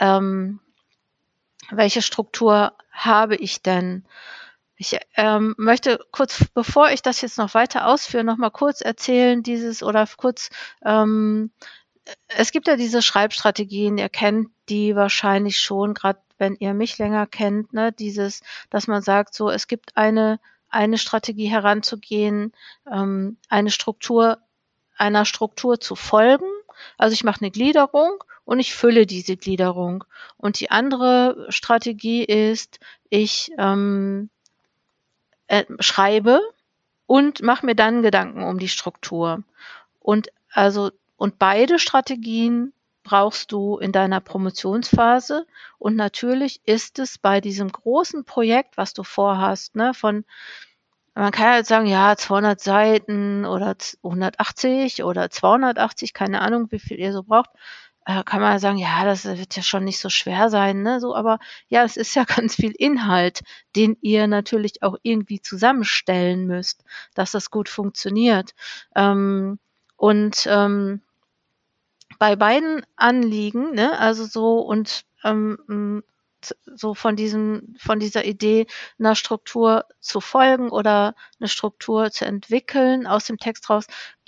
[0.00, 0.60] ähm,
[1.70, 4.04] welche Struktur habe ich denn?
[4.76, 9.42] Ich ähm, möchte kurz, bevor ich das jetzt noch weiter ausführe, noch mal kurz erzählen,
[9.42, 10.48] dieses oder kurz
[10.82, 11.50] ähm,
[12.28, 17.26] es gibt ja diese Schreibstrategien, ihr kennt die wahrscheinlich schon, gerade wenn ihr mich länger
[17.26, 22.52] kennt, ne, dieses, dass man sagt, so, es gibt eine, eine Strategie heranzugehen,
[22.90, 24.38] ähm, eine Struktur,
[24.96, 26.46] einer Struktur zu folgen.
[26.96, 30.02] Also ich mache eine Gliederung und ich fülle diese Gliederung.
[30.36, 34.28] Und die andere Strategie ist, ich ähm,
[35.46, 36.40] äh, schreibe
[37.06, 39.44] und mache mir dann Gedanken um die Struktur.
[40.00, 42.72] Und also und beide Strategien
[43.04, 45.46] brauchst du in deiner Promotionsphase.
[45.78, 50.24] Und natürlich ist es bei diesem großen Projekt, was du vorhast, ne, von,
[51.14, 56.98] man kann halt sagen, ja, 200 Seiten oder 180 oder 280, keine Ahnung, wie viel
[56.98, 57.50] ihr so braucht,
[58.06, 61.14] äh, kann man sagen, ja, das wird ja schon nicht so schwer sein, ne, so,
[61.14, 63.40] aber ja, es ist ja ganz viel Inhalt,
[63.76, 66.84] den ihr natürlich auch irgendwie zusammenstellen müsst,
[67.14, 68.54] dass das gut funktioniert.
[68.96, 69.58] Ähm,
[69.96, 71.02] und ähm,
[72.18, 76.02] bei beiden Anliegen, ne, also so und ähm,
[76.66, 78.66] so von diesem, von dieser Idee
[78.98, 83.86] einer Struktur zu folgen oder eine Struktur zu entwickeln aus dem Text raus,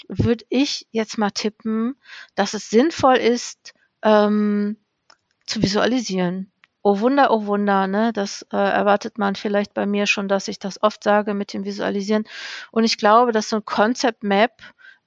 [0.09, 1.97] würde ich jetzt mal tippen,
[2.35, 4.77] dass es sinnvoll ist, ähm,
[5.47, 6.53] zu visualisieren.
[6.83, 8.13] Oh Wunder, oh Wunder, ne?
[8.13, 11.65] Das äh, erwartet man vielleicht bei mir schon, dass ich das oft sage mit dem
[11.65, 12.25] Visualisieren.
[12.73, 14.61] Und ich glaube, dass so ein Concept Map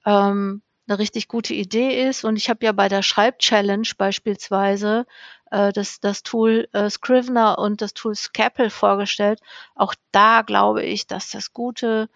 [0.05, 2.23] ähm, eine richtig gute Idee ist.
[2.23, 5.05] Und ich habe ja bei der Schreibchallenge beispielsweise
[5.51, 9.39] äh, das, das Tool äh, Scrivener und das Tool Scapel vorgestellt.
[9.75, 12.09] Auch da glaube ich, dass das gute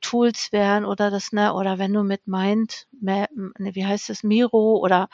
[0.00, 4.78] Tools wären oder das, ne, oder wenn du mit Mind, ne, wie heißt das, Miro
[4.78, 5.08] oder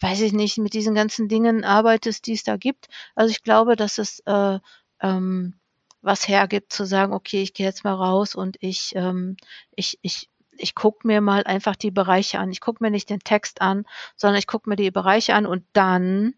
[0.00, 2.88] weiß ich nicht, mit diesen ganzen Dingen arbeitest, die es da gibt.
[3.14, 4.58] Also ich glaube, dass es äh,
[5.00, 5.54] ähm,
[6.00, 9.36] was hergibt, zu sagen, okay, ich gehe jetzt mal raus und ich, ähm,
[9.74, 12.52] ich, ich ich gucke mir mal einfach die Bereiche an.
[12.52, 13.84] Ich gucke mir nicht den Text an,
[14.16, 16.34] sondern ich gucke mir die Bereiche an und dann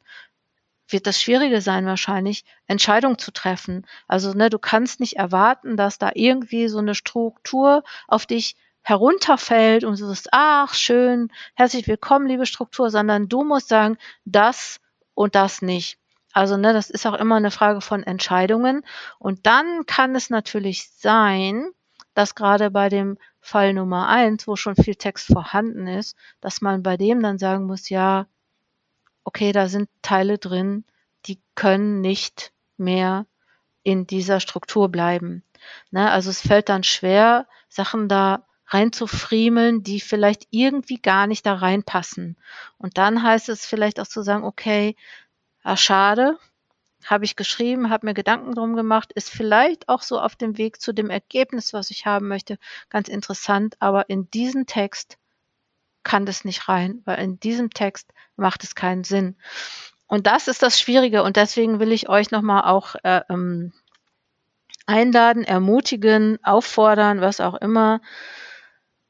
[0.88, 3.86] wird das Schwierige sein wahrscheinlich, Entscheidungen zu treffen.
[4.08, 9.82] Also ne, du kannst nicht erwarten, dass da irgendwie so eine Struktur auf dich herunterfällt
[9.82, 14.80] und du sagst, ach schön, herzlich willkommen, liebe Struktur, sondern du musst sagen, das
[15.14, 15.98] und das nicht.
[16.32, 18.84] Also ne, das ist auch immer eine Frage von Entscheidungen.
[19.18, 21.70] Und dann kann es natürlich sein,
[22.14, 26.82] dass gerade bei dem Fall Nummer eins, wo schon viel Text vorhanden ist, dass man
[26.82, 28.26] bei dem dann sagen muss, ja,
[29.26, 30.84] okay, da sind Teile drin,
[31.26, 33.26] die können nicht mehr
[33.82, 35.42] in dieser Struktur bleiben.
[35.90, 36.10] Ne?
[36.10, 42.36] Also es fällt dann schwer, Sachen da reinzufriemeln, die vielleicht irgendwie gar nicht da reinpassen.
[42.78, 44.94] Und dann heißt es vielleicht auch zu sagen, okay,
[45.64, 46.38] ah, schade,
[47.04, 50.80] habe ich geschrieben, habe mir Gedanken drum gemacht, ist vielleicht auch so auf dem Weg
[50.80, 52.58] zu dem Ergebnis, was ich haben möchte,
[52.90, 55.18] ganz interessant, aber in diesen Text
[56.06, 59.36] kann das nicht rein, weil in diesem Text macht es keinen Sinn.
[60.06, 63.72] Und das ist das Schwierige und deswegen will ich euch nochmal auch äh, ähm,
[64.86, 68.00] einladen, ermutigen, auffordern, was auch immer.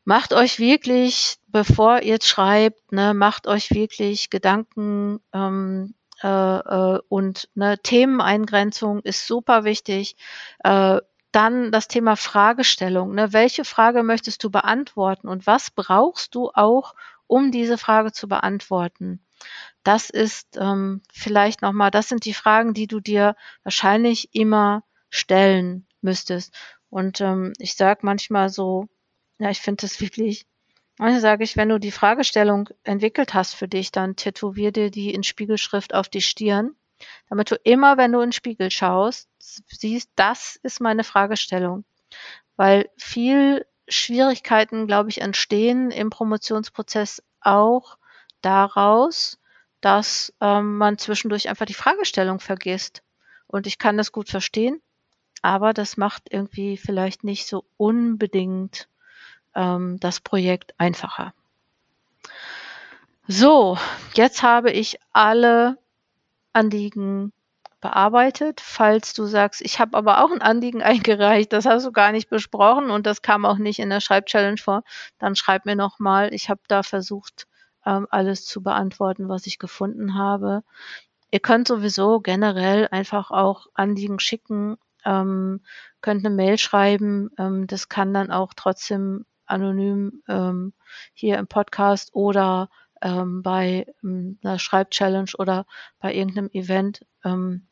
[0.04, 7.50] Macht euch wirklich, bevor ihr schreibt, ne, macht euch wirklich Gedanken, ähm, äh, äh, und
[7.54, 10.16] ne, Themeneingrenzung ist super wichtig.
[10.64, 11.00] Äh,
[11.36, 13.14] dann das Thema Fragestellung.
[13.14, 13.32] Ne?
[13.34, 16.94] Welche Frage möchtest du beantworten und was brauchst du auch,
[17.26, 19.20] um diese Frage zu beantworten?
[19.82, 25.86] Das ist ähm, vielleicht nochmal, das sind die Fragen, die du dir wahrscheinlich immer stellen
[26.00, 26.54] müsstest.
[26.88, 28.88] Und ähm, ich sage manchmal so,
[29.38, 30.46] ja, ich finde das wirklich
[30.98, 35.12] also sage ich, wenn du die Fragestellung entwickelt hast für dich, dann tätowier dir die
[35.12, 36.74] in Spiegelschrift auf die Stirn,
[37.28, 41.84] damit du immer, wenn du in den Spiegel schaust, siehst, das ist meine Fragestellung.
[42.56, 47.98] Weil viel Schwierigkeiten, glaube ich, entstehen im Promotionsprozess auch
[48.40, 49.38] daraus,
[49.80, 53.02] dass ähm, man zwischendurch einfach die Fragestellung vergisst.
[53.46, 54.80] Und ich kann das gut verstehen,
[55.42, 58.88] aber das macht irgendwie vielleicht nicht so unbedingt
[59.54, 61.32] ähm, das Projekt einfacher.
[63.28, 63.78] So,
[64.14, 65.78] jetzt habe ich alle
[66.56, 67.32] Anliegen
[67.82, 68.60] bearbeitet.
[68.62, 72.30] Falls du sagst, ich habe aber auch ein Anliegen eingereicht, das hast du gar nicht
[72.30, 74.82] besprochen und das kam auch nicht in der Schreibchallenge vor,
[75.18, 76.32] dann schreib mir nochmal.
[76.32, 77.46] Ich habe da versucht,
[77.84, 80.62] ähm, alles zu beantworten, was ich gefunden habe.
[81.30, 85.60] Ihr könnt sowieso generell einfach auch Anliegen schicken, ähm,
[86.00, 87.30] könnt eine Mail schreiben.
[87.38, 90.22] Ähm, das kann dann auch trotzdem anonym
[91.14, 92.68] hier im Podcast oder
[93.02, 95.66] ähm, bei ähm, einer Schreibchallenge oder
[95.98, 97.66] bei irgendeinem Event ähm,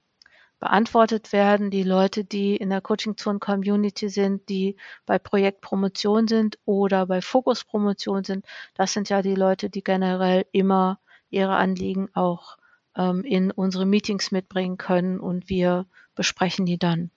[0.58, 1.70] beantwortet werden.
[1.70, 7.20] Die Leute, die in der Coaching Zone Community sind, die bei Projektpromotion sind oder bei
[7.20, 11.00] Fokuspromotion sind, das sind ja die Leute, die generell immer
[11.30, 12.56] ihre Anliegen auch
[12.96, 17.10] ähm, in unsere Meetings mitbringen können und wir besprechen die dann.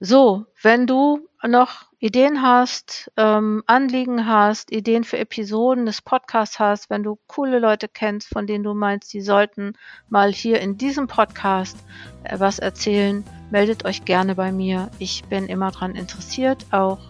[0.00, 6.88] So, wenn du noch Ideen hast, ähm, Anliegen hast, Ideen für Episoden des Podcasts hast,
[6.88, 9.74] wenn du coole Leute kennst, von denen du meinst, die sollten
[10.08, 11.76] mal hier in diesem Podcast
[12.24, 14.90] äh, was erzählen, meldet euch gerne bei mir.
[14.98, 17.00] Ich bin immer daran interessiert, auch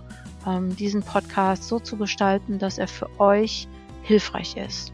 [0.45, 3.69] ähm, diesen Podcast so zu gestalten, dass er für euch
[4.03, 4.93] hilfreich ist.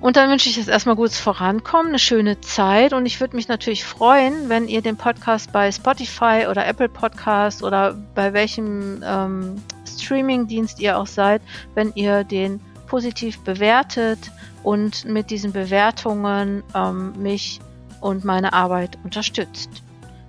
[0.00, 3.48] Und dann wünsche ich jetzt erstmal gutes Vorankommen, eine schöne Zeit und ich würde mich
[3.48, 9.62] natürlich freuen, wenn ihr den Podcast bei Spotify oder Apple Podcast oder bei welchem ähm,
[9.88, 11.40] Streaming-Dienst ihr auch seid,
[11.74, 14.30] wenn ihr den positiv bewertet
[14.62, 17.60] und mit diesen Bewertungen ähm, mich
[18.00, 19.70] und meine Arbeit unterstützt.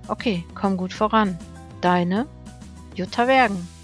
[0.08, 1.38] Okay, komm gut voran.
[1.82, 2.26] Deine
[2.96, 3.77] Jutta Wergen.